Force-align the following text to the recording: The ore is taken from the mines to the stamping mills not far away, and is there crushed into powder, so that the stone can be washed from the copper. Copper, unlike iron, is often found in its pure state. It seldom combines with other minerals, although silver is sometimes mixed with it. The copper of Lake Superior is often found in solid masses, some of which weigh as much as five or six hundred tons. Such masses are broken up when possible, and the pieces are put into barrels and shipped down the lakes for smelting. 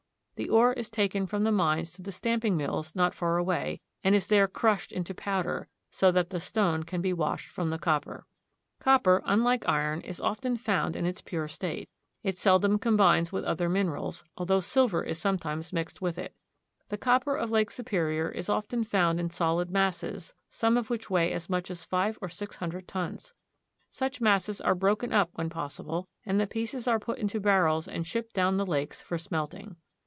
The 0.37 0.49
ore 0.49 0.73
is 0.73 0.89
taken 0.89 1.27
from 1.27 1.43
the 1.43 1.51
mines 1.51 1.91
to 1.91 2.01
the 2.01 2.11
stamping 2.11 2.57
mills 2.57 2.95
not 2.95 3.13
far 3.13 3.37
away, 3.37 3.79
and 4.03 4.15
is 4.15 4.25
there 4.25 4.47
crushed 4.47 4.91
into 4.91 5.13
powder, 5.13 5.67
so 5.91 6.11
that 6.11 6.31
the 6.31 6.39
stone 6.39 6.81
can 6.81 6.99
be 6.99 7.13
washed 7.13 7.47
from 7.47 7.69
the 7.69 7.77
copper. 7.77 8.25
Copper, 8.79 9.21
unlike 9.23 9.69
iron, 9.69 10.01
is 10.01 10.19
often 10.19 10.57
found 10.57 10.95
in 10.95 11.05
its 11.05 11.21
pure 11.21 11.47
state. 11.47 11.87
It 12.23 12.39
seldom 12.39 12.79
combines 12.79 13.31
with 13.31 13.43
other 13.45 13.69
minerals, 13.69 14.23
although 14.35 14.61
silver 14.61 15.03
is 15.03 15.19
sometimes 15.19 15.71
mixed 15.71 16.01
with 16.01 16.17
it. 16.17 16.33
The 16.89 16.97
copper 16.97 17.35
of 17.35 17.51
Lake 17.51 17.69
Superior 17.69 18.27
is 18.29 18.49
often 18.49 18.83
found 18.83 19.19
in 19.19 19.29
solid 19.29 19.69
masses, 19.69 20.33
some 20.49 20.75
of 20.75 20.89
which 20.89 21.07
weigh 21.11 21.31
as 21.33 21.51
much 21.51 21.69
as 21.69 21.85
five 21.85 22.17
or 22.19 22.29
six 22.29 22.55
hundred 22.55 22.87
tons. 22.87 23.35
Such 23.91 24.19
masses 24.19 24.59
are 24.59 24.73
broken 24.73 25.13
up 25.13 25.29
when 25.35 25.51
possible, 25.51 26.07
and 26.25 26.39
the 26.39 26.47
pieces 26.47 26.87
are 26.87 26.99
put 26.99 27.19
into 27.19 27.39
barrels 27.39 27.87
and 27.87 28.07
shipped 28.07 28.33
down 28.33 28.57
the 28.57 28.65
lakes 28.65 29.03
for 29.03 29.19
smelting. 29.19 29.75